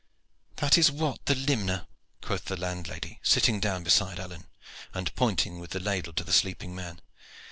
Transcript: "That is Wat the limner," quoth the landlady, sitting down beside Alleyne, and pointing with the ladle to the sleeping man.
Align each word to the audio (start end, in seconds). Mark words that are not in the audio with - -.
"That 0.55 0.79
is 0.79 0.89
Wat 0.91 1.23
the 1.27 1.35
limner," 1.35 1.85
quoth 2.23 2.45
the 2.45 2.57
landlady, 2.57 3.19
sitting 3.21 3.59
down 3.59 3.83
beside 3.83 4.19
Alleyne, 4.19 4.47
and 4.95 5.13
pointing 5.13 5.59
with 5.59 5.69
the 5.69 5.79
ladle 5.79 6.13
to 6.13 6.23
the 6.23 6.33
sleeping 6.33 6.73
man. 6.73 7.01